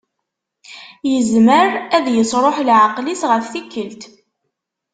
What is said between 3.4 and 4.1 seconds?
tikkelt.